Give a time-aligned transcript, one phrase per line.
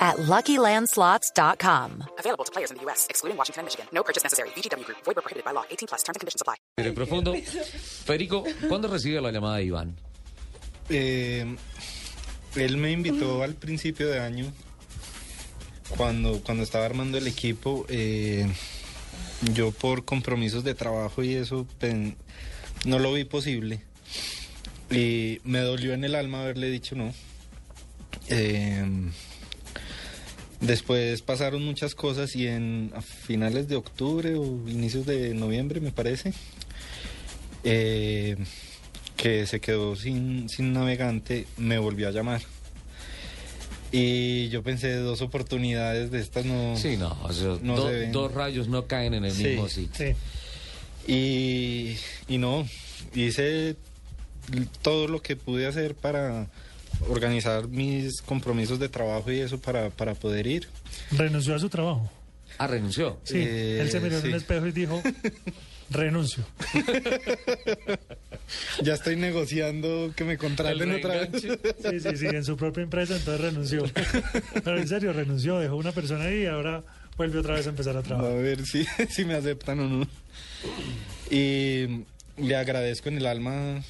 [0.00, 2.04] at LuckyLandSlots.com.
[2.18, 3.86] Available to players in the U.S., excluding Washington and Michigan.
[3.92, 4.48] No purchase necessary.
[4.56, 4.98] VGW Group.
[5.04, 5.64] Void prohibited by law.
[5.70, 6.02] 18 plus.
[6.02, 6.56] Terms and conditions apply.
[6.78, 7.34] En profundo.
[8.04, 9.96] Federico, ¿cuándo recibe la llamada de Iván?
[10.88, 11.56] Eh,
[12.56, 14.52] él me invitó al principio de año,
[15.96, 17.84] cuando, cuando estaba armando el equipo.
[17.88, 18.46] eh,
[19.54, 22.16] yo por compromisos de trabajo y eso pen-
[22.84, 23.82] no lo vi posible.
[24.90, 27.14] Y me dolió en el alma haberle dicho no.
[28.28, 28.84] Eh,
[30.60, 35.92] después pasaron muchas cosas y en a finales de octubre o inicios de noviembre me
[35.92, 36.32] parece.
[37.64, 38.36] eh,
[39.16, 42.40] que se quedó sin, sin navegante, me volvió a llamar.
[43.92, 46.74] Y yo pensé, dos oportunidades de estas no...
[46.76, 48.12] Sí, no, o sea, No do- se ven.
[48.12, 50.16] dos rayos no caen en el Sí, mismo sitio.
[51.06, 51.96] Y,
[52.28, 52.66] y no,
[53.14, 53.76] hice
[54.80, 56.46] todo lo que pude hacer para
[57.08, 60.68] organizar mis compromisos de trabajo y eso para, para poder ir.
[61.12, 62.10] Renunció a su trabajo.
[62.58, 63.18] Ah, renunció.
[63.24, 64.36] Sí, Eh, él se miró en un sí.
[64.36, 65.02] espejo y dijo,
[65.90, 66.44] renuncio.
[68.82, 71.40] Ya estoy negociando que me contraten El otra vez.
[71.40, 73.84] Sí, sí, sí, en su propia empresa, entonces renunció.
[74.64, 76.82] Pero en serio, renunció, dejó una persona ahí y ahora
[77.16, 78.34] vuelve otra vez a empezar a A trabajar.
[78.42, 80.08] ver si, si me aceptan o no.
[81.30, 82.04] Y
[82.38, 83.82] le agradezco en el alma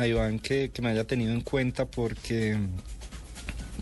[0.00, 2.56] a Iván que, que me haya tenido en cuenta porque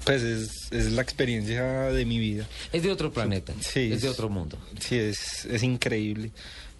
[0.04, 2.48] pues es, es la experiencia de mi vida.
[2.72, 3.52] Es de otro planeta.
[3.60, 4.58] Sí, es de otro mundo.
[4.80, 6.30] Sí, es, es increíble.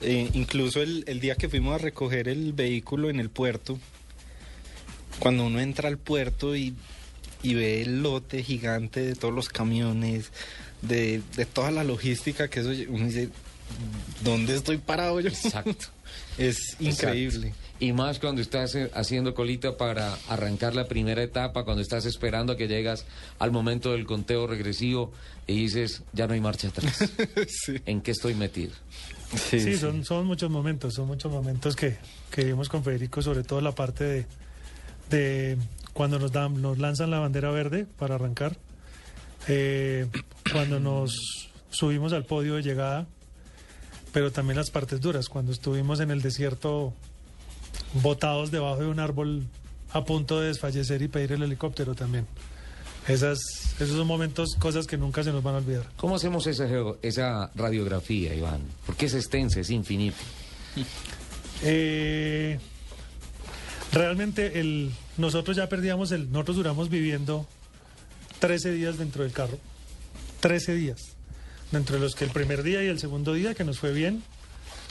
[0.00, 3.78] Eh, incluso el, el día que fuimos a recoger el vehículo en el puerto,
[5.18, 6.74] cuando uno entra al puerto y,
[7.42, 10.30] y ve el lote gigante de todos los camiones,
[10.82, 13.30] de, de toda la logística que eso, uno dice,
[14.22, 15.28] ¿dónde estoy parado yo?
[15.28, 15.86] Exacto.
[16.38, 17.48] Es increíble.
[17.48, 17.67] Exacto.
[17.80, 22.52] Y más cuando estás eh, haciendo colita para arrancar la primera etapa, cuando estás esperando
[22.52, 23.06] a que llegas
[23.38, 25.12] al momento del conteo regresivo
[25.46, 26.98] y dices, ya no hay marcha atrás.
[27.48, 28.72] sí, ¿En qué estoy metido?
[29.32, 29.76] sí, Sí, sí.
[29.76, 31.96] son, son muchos momentos, son muchos momentos que,
[32.32, 34.26] que vivimos con Federico, sobre todo la parte de,
[35.10, 35.58] de
[35.92, 38.56] cuando nos, dan, nos lanzan la bandera verde para arrancar,
[39.46, 40.06] eh,
[40.52, 43.06] cuando nos subimos al podio de llegada,
[44.12, 46.92] pero también las partes duras, cuando estuvimos en el desierto
[47.94, 49.44] botados debajo de un árbol
[49.92, 52.26] a punto de desfallecer y pedir el helicóptero también.
[53.06, 53.40] Esas,
[53.80, 55.86] esos son momentos, cosas que nunca se nos van a olvidar.
[55.96, 56.68] ¿Cómo hacemos esa,
[57.00, 58.60] esa radiografía, Iván?
[58.84, 60.18] Porque es extensa, es infinita.
[61.62, 62.58] Eh,
[63.92, 67.46] realmente el, nosotros ya perdíamos el, nosotros duramos viviendo
[68.40, 69.58] 13 días dentro del carro,
[70.40, 71.16] 13 días,
[71.72, 74.22] dentro de los que el primer día y el segundo día que nos fue bien,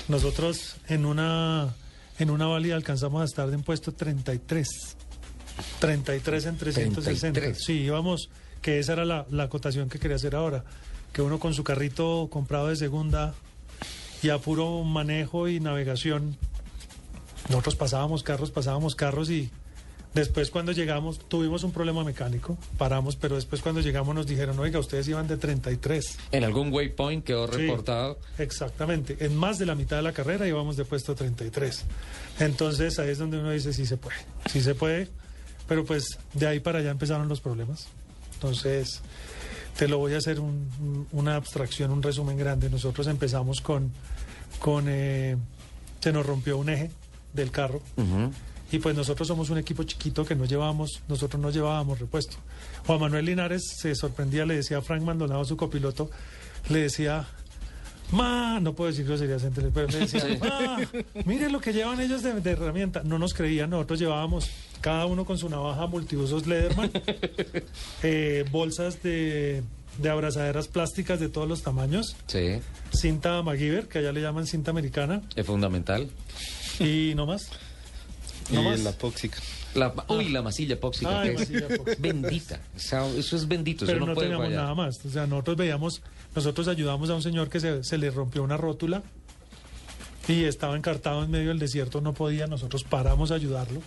[0.08, 1.76] nosotros en una
[2.20, 4.68] en una válida alcanzamos a estar en puesto 33,
[5.80, 7.40] 33 en 360.
[7.40, 7.64] 33.
[7.64, 8.30] Sí, íbamos,
[8.62, 10.64] que esa era la, la acotación que quería hacer ahora,
[11.14, 13.36] que uno con su carrito comprado de segunda
[14.24, 16.38] y a puro manejo y navegación.
[17.50, 19.52] Nosotros pasábamos carros, pasábamos carros y
[20.20, 24.80] después cuando llegamos tuvimos un problema mecánico, paramos, pero después cuando llegamos nos dijeron, oiga,
[24.80, 26.18] ustedes iban de 33.
[26.32, 27.58] En algún waypoint quedó Sí.
[27.58, 28.18] reportado.
[28.38, 31.84] Exactamente, en más de la mitad de la carrera íbamos de puesto 33.
[32.40, 34.18] Entonces ahí es donde uno dice, sí se puede,
[34.52, 35.08] sí se puede,
[35.68, 37.88] pero pues de ahí para allá empezaron los problemas.
[38.36, 39.02] Entonces,
[39.78, 42.70] te lo voy a hacer un- un- una abstracción, un resumen grande.
[42.70, 43.92] Nosotros empezamos con,
[44.60, 45.38] con eh,
[46.00, 46.92] se nos rompió un eje
[47.34, 48.32] del carro Ujú.
[48.72, 52.38] Y pues nosotros somos un equipo chiquito que no llevábamos, nosotros no llevábamos repuesto.
[52.86, 56.10] Juan Manuel Linares se sorprendía, le decía a Frank Maldonado, su copiloto,
[56.70, 57.26] le decía,
[58.12, 60.78] ma, no puedo decir groserías, entre- pero le decía, ma,
[61.26, 63.04] mire lo que llevan ellos de, de herramienta.
[63.04, 64.50] No nos creían, nosotros llevábamos
[64.82, 66.92] cada uno con su navaja multiusos Lederman,
[68.04, 69.64] eh, bolsas de,
[69.98, 72.60] de abrazaderas plásticas de todos los tamaños, Sí,
[72.92, 76.10] cinta MacGyver, que allá le llaman cinta americana, es fundamental.
[76.80, 77.50] y no más.
[78.50, 78.80] No y más.
[78.82, 79.38] la póxica.
[79.76, 81.22] La, uy, la masilla epóxica.
[81.22, 81.98] Ay, que es masilla epóxica.
[82.02, 82.60] Bendita.
[82.76, 83.86] O sea, eso es bendito.
[83.86, 84.64] pero eso no, no, puede teníamos fallar.
[84.64, 85.06] nada más.
[85.06, 86.02] O sea, nosotros veíamos,
[86.36, 89.04] nosotros ayudamos a un señor que se, se le rompió una rótula
[90.28, 93.82] y estaba encartado en medio del desierto, no podía, nosotros paramos a ayudarlo.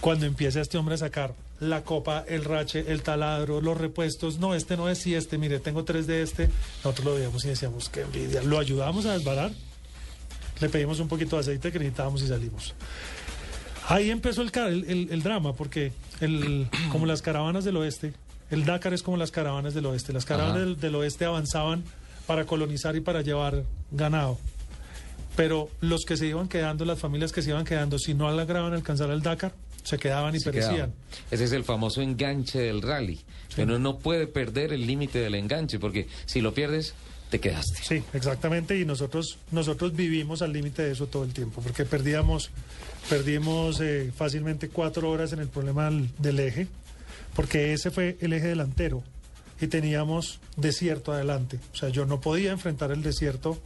[0.00, 4.54] Cuando empieza este hombre a sacar la copa, el rache, el taladro, los repuestos, no,
[4.54, 6.50] este no es, sí, este, mire, tengo tres de este,
[6.84, 8.42] nosotros lo veíamos y decíamos, qué envidia.
[8.42, 9.52] Lo ayudamos a desbarar
[10.60, 12.74] le pedimos un poquito de aceite que necesitábamos y salimos.
[13.88, 14.50] Ahí empezó el,
[14.88, 18.12] el, el- drama, porque el, como las caravanas del oeste,
[18.50, 20.12] el Dakar es como las caravanas del oeste.
[20.12, 21.84] Las caravanas del, del oeste avanzaban
[22.26, 24.38] para colonizar y para llevar ganado.
[25.36, 28.72] Pero los que se iban quedando, las familias que se iban quedando, si no lograban
[28.72, 29.52] alcanzar el Dakar,
[29.84, 30.74] se quedaban y Se perecían.
[30.74, 30.92] quedaba.
[31.30, 33.20] Ese es el famoso enganche del rally.
[33.58, 36.94] Uno no puede perder el límite del enganche, porque si lo pierdes,
[37.36, 37.82] te quedaste.
[37.82, 42.50] Sí, exactamente, y nosotros nosotros vivimos al límite de eso todo el tiempo, porque perdíamos
[43.08, 46.66] perdimos eh, fácilmente cuatro horas en el problema del, del eje,
[47.34, 49.02] porque ese fue el eje delantero
[49.60, 53.58] y teníamos desierto adelante, o sea, yo no podía enfrentar el desierto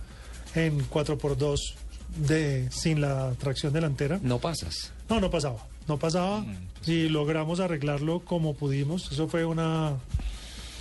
[0.55, 1.75] en 4x2
[2.17, 4.19] de sin la tracción delantera.
[4.23, 4.93] No pasas.
[5.09, 6.45] No, no pasaba, no pasaba
[6.87, 9.11] y logramos arreglarlo como pudimos.
[9.13, 9.95] Eso fue una,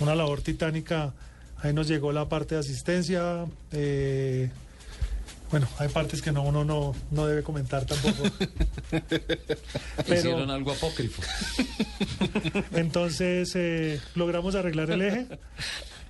[0.00, 1.12] una labor titánica.
[1.62, 3.46] Ahí nos llegó la parte de asistencia.
[3.72, 4.50] eh,
[5.50, 8.22] bueno, hay partes que no, uno no, no debe comentar tampoco.
[10.06, 11.22] Hicieron Pero algo apócrifo.
[12.74, 15.26] entonces eh, logramos arreglar el eje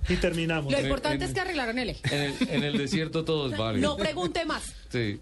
[0.09, 0.71] y terminamos.
[0.71, 2.01] Lo importante en- es que arreglaron el eje.
[2.15, 3.81] En el, en el desierto todos valen.
[3.81, 4.63] No pregunte más.
[4.89, 5.19] Sí.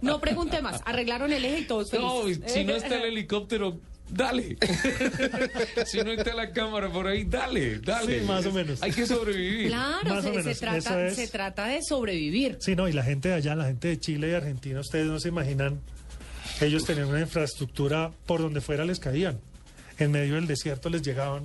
[0.00, 0.80] No pregunte más.
[0.84, 2.52] Arreglaron el eje y todos No, felices.
[2.52, 4.56] si no está el helicóptero, dale.
[5.86, 8.20] si no está la cámara por ahí, dale, dale.
[8.20, 8.82] Sí, más o menos.
[8.82, 9.68] Hay que sobrevivir.
[9.68, 11.14] Claro, Más o se, se menos, eso trata, es.
[11.16, 12.56] se trata de sobrevivir.
[12.60, 15.18] Sí, no, y la gente de allá, la gente de Chile y Argentina, ustedes no
[15.20, 15.80] se imaginan,
[16.60, 19.38] ellos tenían una infraestructura por donde fuera les caían.
[19.98, 21.42] En medio del desierto les llegaban,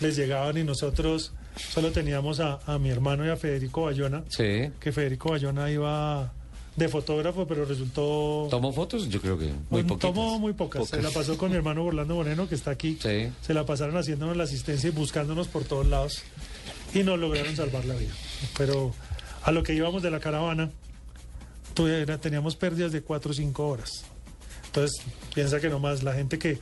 [0.00, 4.70] les llegaban y nosotros solo teníamos a, a mi hermano y a Federico Bayona, Sí.
[4.80, 6.32] que Federico Bayona iba
[6.76, 8.46] de fotógrafo, pero resultó...
[8.50, 9.08] ¿Tomó fotos?
[9.08, 10.12] Yo creo que muy un- poquitas.
[10.12, 10.88] Tomó muy pocas.
[10.88, 12.98] Se la pasó con mi hermano Orlando Moreno, que está aquí.
[13.02, 13.30] Sí.
[13.42, 16.22] Se la pasaron haciéndonos la asistencia y buscándonos por todos lados.
[16.94, 18.12] Y nos lograron salvar la vida.
[18.56, 18.92] Pero
[19.42, 20.70] a lo que íbamos de la caravana,
[22.20, 24.04] teníamos pérdidas de 4 o 5 horas.
[24.66, 25.02] Entonces,
[25.34, 26.58] piensa que nomás la gente que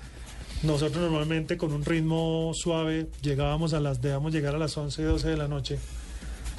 [0.62, 5.28] nosotros normalmente con un ritmo suave llegábamos a las, debíamos llegar a las 11, 12
[5.28, 5.78] de la noche,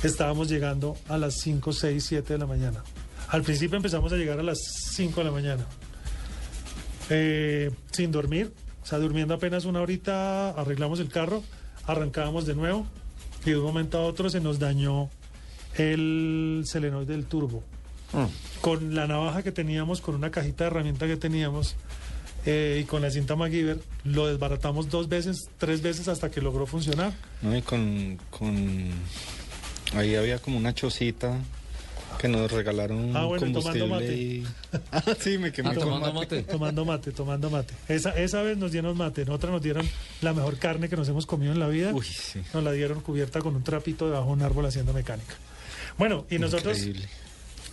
[0.04, 2.84] estábamos llegando a las 5, 6, 7 de la mañana.
[3.30, 4.58] Al principio empezamos a llegar a las
[4.92, 5.66] 5 de la mañana,
[7.12, 11.44] eh, sin dormir, o sea, durmiendo apenas una horita, arreglamos el carro,
[11.86, 12.88] arrancábamos de nuevo
[13.46, 15.10] y de un momento a otro se nos dañó
[15.76, 17.64] el selenoide del turbo.
[18.14, 18.62] Mm.
[18.62, 21.75] Con la navaja que teníamos, con una cajita de herramienta que teníamos
[22.48, 26.66] eh, y con la cinta MacGyver, lo desbaratamos dos veces, tres veces hasta que logró
[26.66, 27.14] funcionar.
[27.44, 28.90] No, y con, con...
[29.94, 31.38] Ahí había como una chocita
[32.19, 34.13] que nos regalaron Ah, bueno, y tomando combustible mate.
[34.16, 34.45] y...
[34.92, 36.42] Ah, sí, me quemé Ah, tomando mate.
[36.42, 36.51] mate.
[36.51, 37.74] Tomando mate, tomando mate.
[37.88, 39.88] Esa, esa vez nos dieron mate, en otra nos dieron
[40.21, 41.92] la mejor carne que nos hemos comido en la vida.
[41.94, 42.42] Uy, sí.
[42.54, 45.33] Nos la dieron cubierta con un trapito debajo de un árbol haciendo mecánica.
[45.98, 47.10] Bueno, y nosotros, Increíble.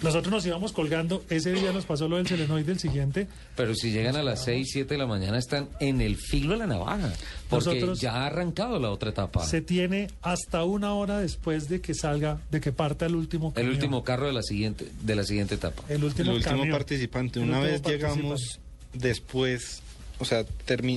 [0.02, 1.24] Nosotros nos íbamos colgando.
[1.30, 3.26] Ese día nos pasó lo del selenoide, el siguiente.
[3.56, 6.58] Pero si llegan a las 6, 7 de la mañana, están en el filo de
[6.58, 7.12] la navaja.
[7.48, 9.44] Porque Nosotros- ya ha arrancado la otra etapa.
[9.46, 13.54] Se tiene hasta una hora después de que salga, de que parta el último El
[13.54, 13.72] camión.
[13.74, 15.82] último carro de la siguiente, de la siguiente etapa.
[15.88, 17.40] El último, el último participante.
[17.40, 18.98] El Una último vez llegamos participante.
[19.08, 19.82] después,
[20.18, 20.44] o sea,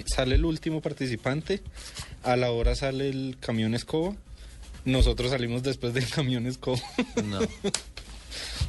[0.05, 1.61] sale el último participante,
[2.23, 4.15] a la hora sale el camión escoba,
[4.85, 6.79] nosotros salimos después del camión escoba.
[7.25, 7.39] No.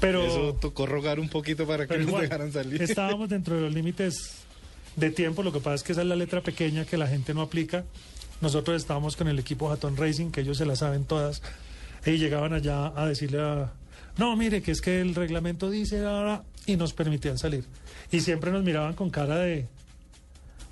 [0.01, 2.81] Pero, Eso tocó rogar un poquito para que nos igual, dejaran salir.
[2.83, 4.37] estábamos dentro de los límites
[4.97, 5.43] de tiempo.
[5.43, 7.85] Lo que pasa es que esa es la letra pequeña que la gente no aplica.
[8.41, 11.43] Nosotros estábamos con el equipo Jatón Racing, que ellos se la saben todas,
[12.07, 13.73] y llegaban allá a decirle a...
[14.17, 17.65] No, mire, que es que el reglamento dice ahora y nos permitían salir.
[18.11, 19.67] Y siempre nos miraban con cara de...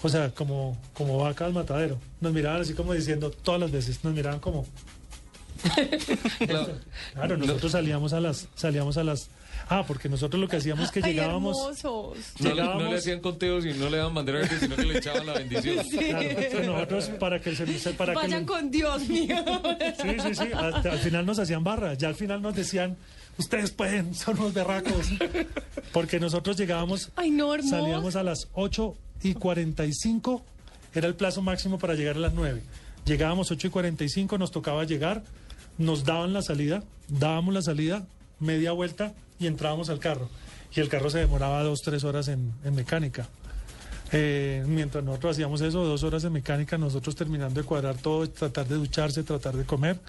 [0.00, 1.99] O sea, como, como vaca al matadero.
[2.21, 4.67] Nos miraban así como diciendo todas las veces, nos miraban como...
[6.38, 6.79] Claro.
[7.15, 8.49] Claro, nosotros salíamos a las...
[8.55, 9.29] Salíamos a las...
[9.69, 11.57] Ah, porque nosotros lo que hacíamos es que Ay, llegábamos...
[11.59, 12.17] hermosos.
[12.41, 14.85] No, le- no Llegábamos- le hacían conteos y no le daban bandera verde, sino que
[14.85, 15.77] le echaban la bendición.
[15.99, 19.37] Claro, entonces nosotros para que el servicio para que Vayan el- con Dios mío.
[20.00, 22.97] sí sí sí hasta al final nos hacían barra ya al final nos decían
[23.37, 25.09] ustedes pueden son unos berracos
[25.93, 27.77] porque nosotros llegábamos Ay, no, hermoso.
[27.77, 30.43] salíamos a las 8 y 45
[30.95, 32.62] era el plazo máximo para llegar a las 9
[33.05, 35.23] llegábamos 8 y 45 nos tocaba llegar
[35.78, 38.06] nos daban la salida dábamos la salida
[38.40, 40.28] media vuelta y entrábamos al carro
[40.75, 43.28] y el carro se demoraba dos tres horas en, en mecánica
[44.11, 48.66] Eh, mientras nosotros hacíamos eso, dos horas de mecánica, nosotros terminando de cuadrar todo, tratar
[48.66, 50.00] de ducharse, tratar de comer,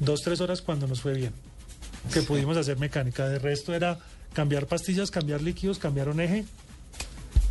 [0.00, 1.34] dos, tres horas cuando nos fue bien,
[2.14, 3.28] que pudimos hacer mecánica.
[3.28, 3.98] De resto era
[4.32, 6.46] cambiar pastillas, cambiar líquidos, cambiar un eje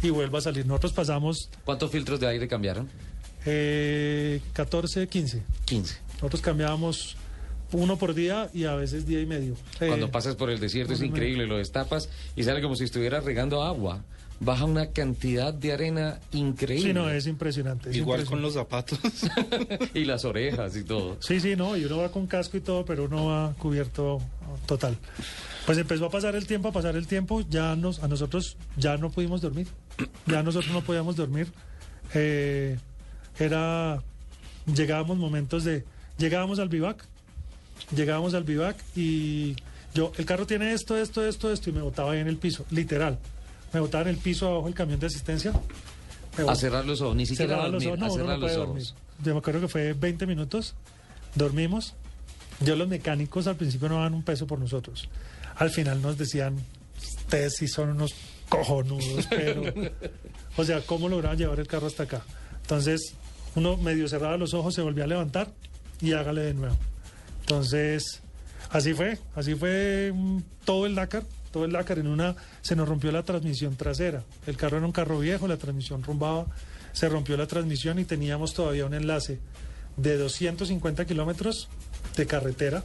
[0.01, 0.65] y vuelva a salir.
[0.65, 2.89] Nosotros pasamos ¿Cuántos filtros de aire cambiaron?
[3.45, 5.43] eh, 14, 15.
[5.65, 5.97] 15.
[6.15, 7.15] Nosotros cambiábamos
[7.71, 9.53] uno por día y a veces día y medio.
[9.79, 13.23] Eh, Cuando pasas por el desierto es increíble, lo destapas y sale como si estuvieras
[13.23, 14.03] regando agua.
[14.43, 16.87] Baja una cantidad de arena increíble.
[16.87, 17.91] Sí, no, es impresionante.
[17.91, 18.99] es Igual con los zapatos.
[19.93, 21.17] y las orejas y todo.
[21.21, 24.19] Sí, sí, no, y uno va con casco y todo, pero uno va cubierto
[24.65, 24.97] total.
[25.65, 28.97] Pues empezó a pasar el tiempo, a pasar el tiempo, ya nos, a nosotros ya
[28.97, 29.67] no pudimos dormir,
[30.25, 31.47] ya nosotros no podíamos dormir.
[32.15, 32.79] Eh,
[33.37, 34.01] era,
[34.65, 35.85] llegábamos momentos de,
[36.17, 37.05] llegábamos al bivac,
[37.95, 39.55] llegábamos al bivac y
[39.93, 42.65] yo, el carro tiene esto, esto, esto, esto, y me botaba ahí en el piso,
[42.71, 43.19] literal.
[43.73, 45.53] Me botaba en el piso abajo del camión de asistencia.
[46.47, 48.55] A cerrar los ojos, ni siquiera a los dormir, ojos, no, a cerrar no los
[48.55, 48.83] dormir.
[48.83, 48.95] ojos.
[49.23, 50.75] Yo me acuerdo que fue 20 minutos,
[51.35, 51.93] dormimos.
[52.61, 55.09] Yo los mecánicos al principio no daban un peso por nosotros.
[55.55, 56.57] Al final nos decían,
[56.97, 58.13] ustedes sí son unos
[58.47, 59.63] cojonudos, pero...
[60.57, 62.21] o sea, ¿cómo lograban llevar el carro hasta acá?
[62.61, 63.13] Entonces,
[63.55, 65.51] uno medio cerraba los ojos, se volvía a levantar
[65.99, 66.77] y hágale de nuevo.
[67.41, 68.21] Entonces,
[68.69, 71.99] así fue, así fue mm, todo el Dakar, todo el Dakar.
[71.99, 74.23] En una se nos rompió la transmisión trasera.
[74.47, 76.45] El carro era un carro viejo, la transmisión rumbaba,
[76.93, 79.39] se rompió la transmisión y teníamos todavía un enlace
[79.97, 81.67] de 250 kilómetros
[82.15, 82.83] de carretera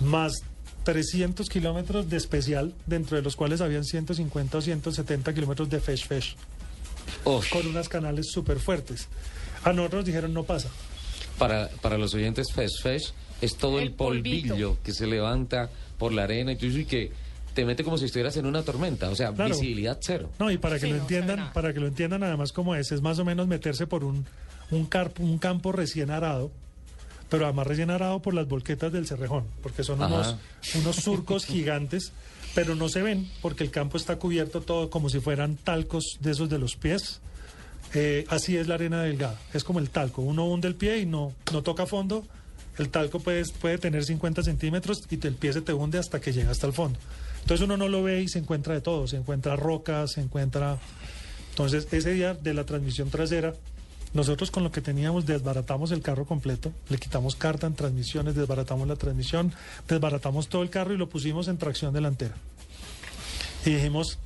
[0.00, 0.42] más
[0.84, 6.06] 300 kilómetros de especial, dentro de los cuales habían 150 o 170 kilómetros de fesh
[6.06, 6.36] fesh
[7.24, 9.08] Uf, con unas canales súper fuertes.
[9.64, 10.68] A nosotros dijeron no pasa.
[11.38, 14.48] para, para los oyentes, Fesh Fesh es todo el, El polvito.
[14.48, 17.10] polvillo que se levanta por la arena y tú dices que
[17.54, 19.50] te mete como si estuvieras en una tormenta, o sea, Claro.
[19.54, 20.30] visibilidad cero.
[20.38, 22.92] No, y para que Sí, lo no, entiendan, para que lo entiendan además como es,
[22.92, 24.26] es más o menos meterse por un,
[24.70, 26.50] un, carpo- un campo recién arado,
[27.28, 30.14] pero además recién arado por las volquetas del Cerrejón, porque son Ajá.
[30.14, 30.36] unos,
[30.76, 32.12] unos surcos gigantes,
[32.54, 36.30] pero no se ven porque el campo está cubierto todo como si fueran talcos de
[36.30, 37.20] esos de los pies.
[37.94, 41.06] Eh, así es la arena delgada, es como el talco, uno hunde el pie y
[41.06, 42.24] no, no toca fondo,
[42.78, 46.32] el talco puede, puede tener 50 centímetros y el pie se te hunde hasta que
[46.32, 46.98] llega hasta el fondo.
[47.40, 50.78] Entonces uno no lo ve y se encuentra de todo, se encuentra rocas, se encuentra...
[51.50, 53.54] Entonces ese día de la transmisión trasera,
[54.12, 58.86] nosotros con lo que teníamos desbaratamos el carro completo, le quitamos carta en transmisiones, desbaratamos
[58.86, 59.52] la transmisión,
[59.88, 62.34] desbaratamos todo el carro y lo pusimos en tracción delantera.
[63.64, 64.18] Y dijimos,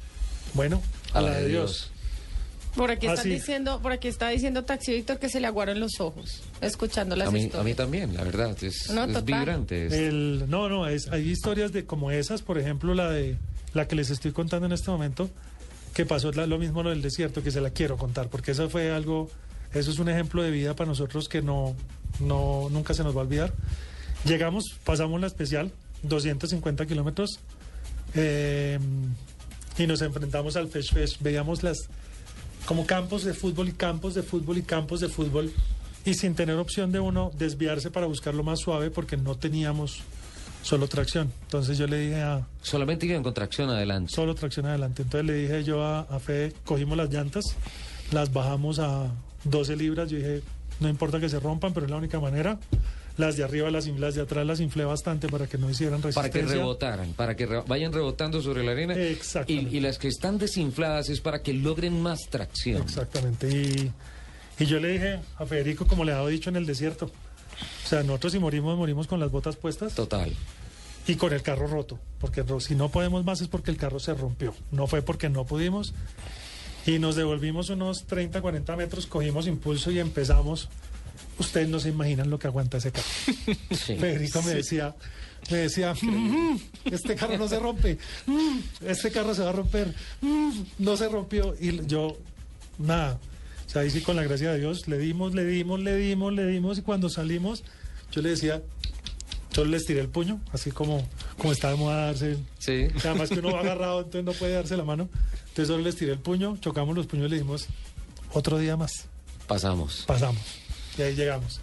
[0.55, 0.83] bueno,
[1.15, 1.92] a la de Dios.
[2.77, 3.31] Por aquí Ah, están sí.
[3.31, 7.29] diciendo, por aquí está diciendo Taxi Víctor que se le aguaron los ojos, escuchando las
[7.29, 7.65] A mí, a historias.
[7.67, 9.87] mí también, la verdad, es, No, es vibrante.
[9.87, 13.37] es- El, no, no, es, hay historias de como esas, por ejemplo, la de
[13.75, 15.29] la que les estoy contando en este momento,
[15.95, 18.71] que pasó la- lo mismo lo del desierto, que se la quiero contar, porque eso
[18.71, 19.31] fue algo,
[19.75, 21.77] eso es un ejemplo de vida para nosotros que no,
[22.21, 23.53] no nunca se nos va a olvidar.
[24.25, 25.73] Llegamos, pasamos la especial,
[26.05, 27.39] 250 kilómetros,
[28.15, 28.79] eh,
[29.79, 31.19] y nos enfrentamos al Fesh Fesh.
[31.21, 31.79] Veíamos las
[32.67, 35.53] como campos de fútbol y campos de fútbol y campos de fútbol
[36.05, 40.01] y sin tener opción de uno desviarse para buscarlo más suave porque no teníamos
[40.63, 41.33] solo tracción.
[41.43, 44.13] Entonces yo le dije a Solamente iban con tracción adelante.
[44.13, 45.03] solo tracción adelante.
[45.03, 47.45] Entonces le dije yo a, a Fede, cogimos las llantas,
[48.13, 49.11] las bajamos a
[49.45, 50.11] 12 libras.
[50.11, 50.43] Yo dije,
[50.81, 52.59] no importa que se rompan, pero es la única manera.
[53.19, 56.15] Las de arriba, las, las de atrás las inflé bastante para que no hicieran Para
[56.15, 56.49] resistencia.
[56.55, 58.95] que rebotaran, para que re- vayan rebotando sobre la arena.
[58.97, 59.77] Y, Exactamente.
[59.77, 62.81] y las que están desinfladas es para que logren más tracción.
[62.83, 63.49] Exactamente.
[63.51, 63.93] Y,
[64.59, 67.07] y yo le dije a Federico, como le había dicho en el desierto,
[67.85, 70.33] o sea, nosotros si morimos, morimos con las botas puestas Total.
[71.07, 71.99] y con el carro roto.
[72.19, 74.55] Porque si no podemos más es porque el carro se rompió.
[74.71, 75.93] No fue porque no pudimos.
[76.87, 80.69] Y nos devolvimos unos 30, 40 metros, cogimos impulso y empezamos.
[81.39, 83.07] Ustedes no se imaginan lo que aguanta ese carro.
[83.71, 83.97] Sí.
[83.97, 84.95] Federico me decía,
[85.51, 89.93] me decía, "Mm, este carro no se rompe, mm, este carro se va a romper,
[90.21, 91.55] mm, no se rompió.
[91.61, 92.17] Y yo,
[92.79, 93.19] nada,
[93.67, 96.33] o sea, ahí sí con la gracia de Dios, le dimos, le dimos, le dimos,
[96.33, 97.65] le dimos, y cuando salimos,
[98.13, 98.63] yo le decía,
[99.53, 101.07] yo les tiré el puño, así como,
[101.39, 102.87] como está de moda darse, Sí.
[103.05, 105.09] además que uno va agarrado, entonces no puede darse la mano.
[105.49, 107.67] Entonces solo les tiré el puño, chocamos los puños y le dimos
[108.33, 109.05] otro día más
[109.47, 110.05] Pasamos.
[110.07, 110.41] pasamos
[110.99, 111.61] y ahí llegamos.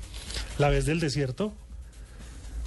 [0.58, 1.54] La vez del desierto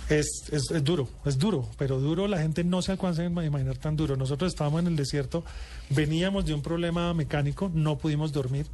[0.09, 3.77] es, es, es duro, es duro, pero duro la gente no se alcanza a imaginar
[3.79, 4.17] tan duro.
[4.17, 5.45] Nosotros estábamos en el desierto,
[5.91, 8.67] veníamos de un problema mecánico, no pudimos dormir.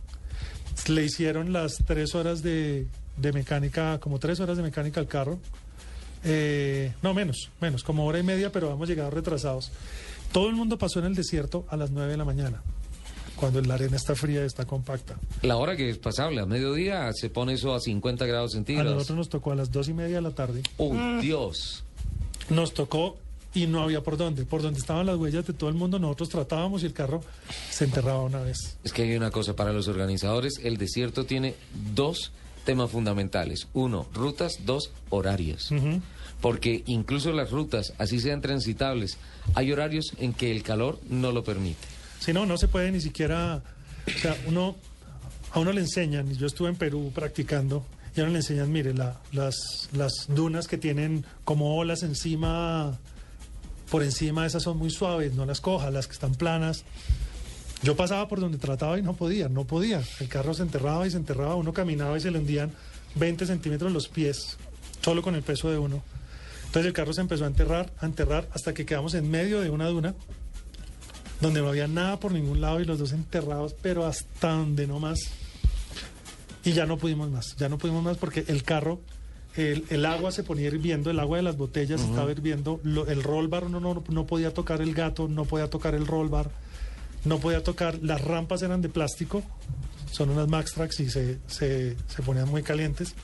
[0.86, 5.38] Le hicieron las tres horas de, de mecánica, como tres horas de mecánica al carro.
[6.24, 9.70] Eh, no, menos, menos, como hora y media, pero hemos llegado retrasados.
[10.32, 12.62] Todo el mundo pasó en el desierto a las nueve de la mañana,
[13.38, 15.16] cuando la arena está fría y está compacta.
[15.42, 18.94] La hora que es pasable, a mediodía se pone eso a 50 grados A centígrados.
[18.94, 20.62] nosotros nos tocó a las dos y media de la tarde.
[20.76, 21.84] ¡Uy, Dios!
[22.50, 23.16] Nos tocó
[23.54, 24.44] y no había por dónde.
[24.44, 27.22] Por donde estaban las huellas de todo el mundo, nosotros tratábamos y el carro
[27.70, 28.76] se enterraba una vez.
[28.84, 31.54] Es que hay una cosa para los organizadores, el desierto tiene
[31.94, 32.32] dos
[32.64, 33.68] temas fundamentales.
[33.72, 34.58] Uno, rutas.
[34.66, 35.70] Dos, horarios.
[36.40, 39.18] Porque incluso las rutas, así sean transitables,
[39.54, 41.86] hay horarios en que el calor no lo permite.
[42.20, 43.62] Si no, no se puede ni siquiera,
[44.06, 44.76] o sea, uno,
[45.52, 47.84] a uno le enseñan, y yo estuve en Perú practicando,
[48.16, 52.98] y a uno le enseñan, mire, la- las, las dunas que tienen como olas encima,
[53.90, 56.84] por encima, esas son muy suaves, no las coja, las que están planas.
[57.82, 60.02] Yo pasaba por donde trataba y no podía, no podía.
[60.20, 62.72] El carro se enterraba y se enterraba, uno caminaba y se le hundían
[63.14, 64.56] 20 centímetros los pies,
[65.00, 66.02] solo con el peso de uno.
[66.66, 69.70] Entonces el carro se empezó a enterrar, a enterrar, hasta que quedamos en medio de
[69.70, 70.14] una duna
[71.40, 74.98] donde no había nada por ningún lado y los dos enterrados, pero hasta donde no
[75.00, 75.18] más.
[76.64, 79.00] Y ya no pudimos más, ya no pudimos más porque el carro,
[79.56, 83.22] el, el agua se ponía hirviendo, el agua de las botellas estaba hirviendo, lo- el
[83.22, 86.50] roll bar uno no, no podía tocar el gato, no podía tocar el roll bar,
[87.24, 89.42] no podía tocar, las rampas eran de plástico,
[90.10, 93.14] son unas Max Tracks y se, se, se ponían muy calientes.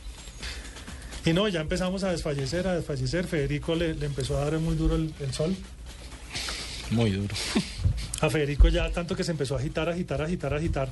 [1.27, 3.27] Y no, ya empezamos a desfallecer, a desfallecer.
[3.27, 5.57] Federico le, le empezó a dar muy duro el- el sol.
[6.91, 7.35] Muy duro.
[8.21, 10.89] A Federico ya tanto que se empezó a agitar, agitar, agitar, agitar.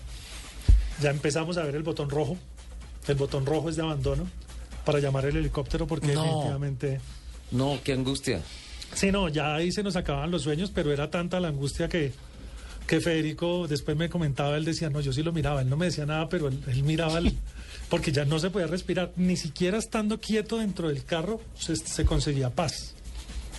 [1.01, 2.37] Ya empezamos a ver el botón rojo.
[3.09, 4.27] El botón rojo es de abandono
[4.85, 6.23] para llamar el helicóptero porque No.
[6.23, 7.01] definitivamente...
[7.51, 8.41] No, qué angustia.
[8.95, 12.13] Sí, no, ya ahí se nos acababan los sueños, pero era tanta la angustia que,
[12.87, 15.87] que Federico después me comentaba, él decía, no, yo sí lo miraba, él no me
[15.87, 17.35] decía nada, pero él, él miraba, el-
[17.89, 22.05] porque ya no se podía respirar, ni siquiera estando quieto dentro del carro se, se
[22.05, 22.95] conseguía paz.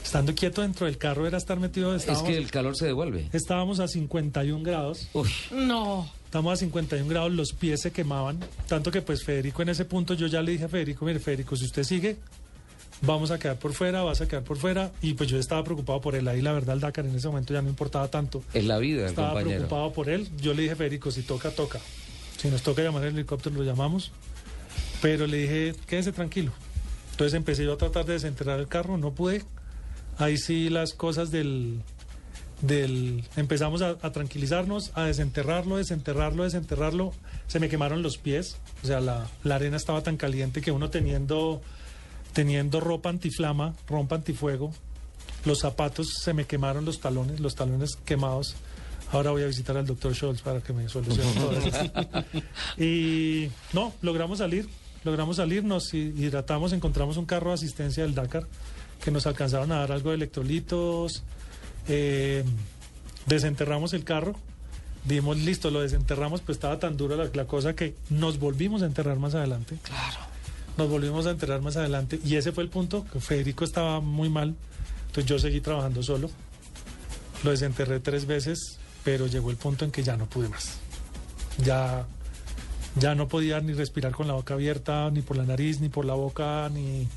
[0.04, 1.96] Estando quieto dentro del carro era estar metido...
[1.96, 3.30] Es que el calor se devuelve.
[3.34, 5.08] estábamos a 51 grados.
[5.14, 6.10] Uy, No.
[6.26, 10.16] Estamos a 51 grados, los pies se quemaban, tanto que pues Federico en ese punto
[10.16, 12.18] yo ya le dije a Federico, mire Federico, si usted sigue,
[13.02, 16.02] vamos a quedar por fuera, vas a quedar por fuera, y pues yo estaba preocupado
[16.02, 18.66] por él, ahí la verdad el Dakar en ese momento ya no importaba tanto, es
[18.66, 19.58] la vida estaba compañero.
[19.60, 21.80] preocupado por él, yo le dije Federico, si toca, toca,
[22.40, 24.12] si nos toca llamar el helicóptero lo llamamos,
[25.04, 26.52] pero le dije, quédese tranquilo,
[27.12, 29.44] entonces empecé yo a tratar de desenterrar el carro, no pude,
[30.18, 31.82] ahí sí las cosas del
[32.62, 37.12] del empezamos a, a tranquilizarnos, a desenterrarlo, desenterrarlo, desenterrarlo.
[37.48, 40.90] Se me quemaron los pies, o sea, la, la arena estaba tan caliente que uno
[40.90, 41.62] teniendo
[42.32, 44.72] teniendo ropa antiflama, ropa antifuego,
[45.46, 48.56] los zapatos se me quemaron los talones, los talones quemados.
[49.12, 51.92] Ahora voy a visitar al doctor Scholz para que me solucione todo eso.
[52.82, 54.68] y no, logramos salir,
[55.04, 58.48] logramos salir, nos hi- hidratamos, encontramos un carro de asistencia del Dakar
[59.04, 61.24] que nos alcanzaron a dar algo de electrolitos,
[61.90, 62.44] eh,
[63.26, 64.36] desenterramos el carro,
[65.06, 68.86] dimos listo, lo desenterramos, pues estaba tan dura la, la cosa que nos volvimos a
[68.86, 69.78] enterrar más adelante.
[69.84, 70.20] Claro.
[70.78, 74.30] Nos volvimos a enterrar más adelante y ese fue el punto, que Federico estaba muy
[74.30, 74.56] mal,
[75.08, 76.30] entonces yo seguí trabajando solo,
[77.44, 80.78] lo desenterré tres veces, pero llegó el punto en que ya no pude más.
[81.64, 82.06] Ya,
[82.96, 86.06] ya no podía ni respirar con la boca abierta, ni por la nariz, ni por
[86.06, 87.08] la boca, ni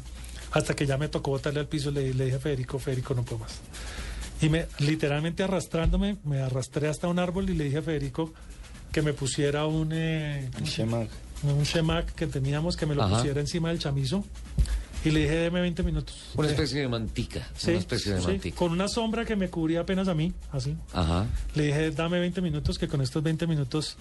[0.57, 3.23] hasta que ya me tocó botarle al piso, le, le dije a Federico, Federico, no
[3.23, 3.61] puedo más.
[4.41, 8.33] Y me, literalmente arrastrándome, me arrastré hasta un árbol y le dije a Federico
[8.93, 11.09] que me pusiera un, eh, Shemag.
[11.43, 13.17] un shemac que teníamos, que me lo Ajá.
[13.17, 14.25] pusiera encima del chamizo.
[15.05, 16.17] Y le dije, deme 20 minutos.
[16.35, 17.47] Una especie de mantica.
[17.57, 18.57] sí, una especie de sí, mantica.
[18.57, 20.75] con una sombra que me cubría apenas a mí, así.
[20.93, 21.27] Ajá.
[21.55, 23.97] Le dije, dame 20 minutos, que con estos 20 minutos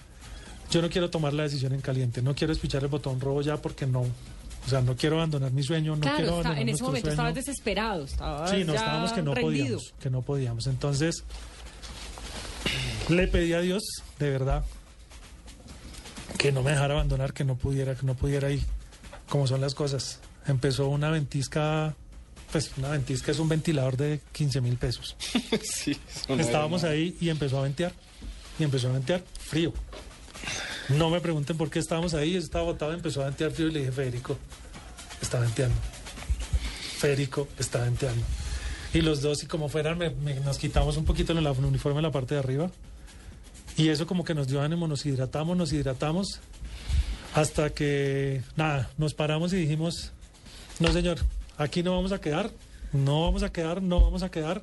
[0.70, 3.56] yo no quiero tomar la decisión en caliente, no quiero espichar el botón rojo ya
[3.58, 4.04] porque no,
[4.66, 7.00] o sea, no quiero abandonar mi sueño, no quiero claro, está- abandonar en ese momento
[7.06, 7.12] sueño.
[7.12, 8.04] estabas desesperado.
[8.04, 9.46] Estabas Sí, no, ya estábamos que no rendido.
[9.78, 10.66] podíamos, que no podíamos.
[10.66, 11.24] Entonces,
[13.08, 13.82] le pedí a Dios,
[14.18, 14.64] de verdad,
[16.38, 18.62] que no me dejara abandonar, que no pudiera, que no pudiera ir,
[19.28, 20.20] como son las cosas.
[20.46, 21.94] Empezó una ventisca,
[22.52, 25.16] pues una ventisca es un ventilador de 15 mil pesos.
[25.62, 25.96] sí,
[26.28, 27.92] Estábamos ahí y empezó a ventear.
[28.58, 29.72] Y empezó a ventear frío.
[30.88, 32.32] No me pregunten por qué estábamos ahí.
[32.32, 34.36] Yo estaba botado, empezó a ventear frío y le dije, Federico,
[35.20, 35.76] está venteando.
[36.98, 38.22] Federico, está venteando.
[38.94, 39.98] Y los dos, y como fueran,
[40.44, 42.70] nos quitamos un poquito el uniforme en la parte de arriba.
[43.76, 46.40] Y eso como que nos dio ánimo, nos hidratamos, nos hidratamos.
[47.34, 50.12] Hasta que, nada, nos paramos y dijimos,
[50.78, 51.18] no señor,
[51.58, 52.50] aquí no vamos a quedar,
[52.92, 54.62] no vamos a quedar, no vamos a quedar.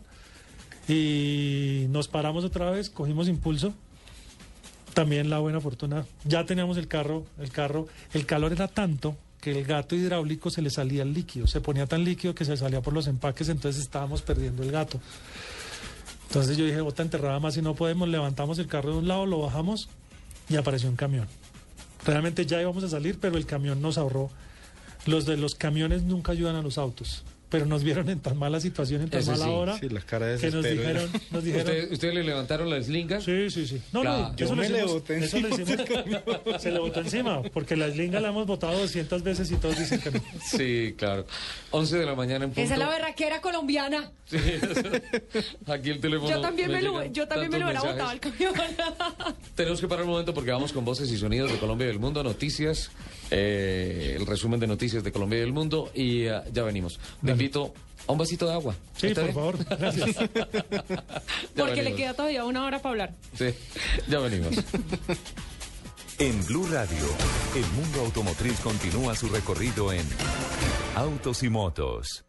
[0.88, 3.76] Y nos paramos otra vez, cogimos impulso.
[4.94, 9.52] También la buena fortuna, ya teníamos el carro, el carro, el calor era tanto que
[9.52, 12.82] el gato hidráulico se le salía el líquido, se ponía tan líquido que se salía
[12.82, 15.02] por los empaques, entonces estábamos perdiendo el gato.
[16.28, 19.26] Entonces yo dije, bota enterrada más si no podemos, levantamos el carro de un lado,
[19.26, 19.90] lo bajamos
[20.48, 21.28] y apareció un camión.
[22.06, 24.30] Realmente ya íbamos a salir, pero el camión nos ahorró.
[25.06, 28.60] Los de los camiones nunca ayudan a los autos, pero nos vieron en tan mala
[28.60, 31.44] situación, en tan Ese mala sí, hora, sí, la cara de que nos dijeron, nos
[31.44, 33.22] dijeron, ¿Ustedes, ustedes le levantaron la slinga?
[33.22, 33.80] Sí, sí, sí.
[33.92, 34.30] No, Claro.
[34.30, 35.78] no, Yo eso me lo le boté eso lo hicimos.
[36.60, 40.02] Se le botó encima, porque la slinga la hemos votado 200 veces y todos dicen
[40.02, 40.20] que no.
[40.44, 41.28] Sí, claro.
[41.70, 42.62] 11 de la mañana en punto.
[42.62, 44.10] Esa es la berraquera colombiana.
[44.26, 44.38] Sí,
[45.68, 46.32] Aquí el teléfono.
[46.32, 48.54] Yo también me lo, llegan yo también me lo hubiera botado al camión.
[49.54, 52.00] Tenemos que parar un momento porque vamos con voces y sonidos de Colombia y del
[52.00, 52.90] mundo, noticias,
[53.36, 57.00] eh, el resumen de noticias de Colombia y del mundo y eh, ya venimos.
[57.26, 57.74] Te invito
[58.06, 58.76] a un vasito de agua.
[58.96, 59.36] Sí, ¿Está por bien?
[59.36, 60.30] favor, gracias.
[61.56, 63.14] Porque le queda todavía una hora para hablar.
[63.36, 63.48] Sí,
[64.08, 64.54] ya venimos.
[66.20, 67.06] En Blue Radio,
[67.56, 70.06] el mundo automotriz continúa su recorrido en
[70.96, 72.24] Autos y Motos.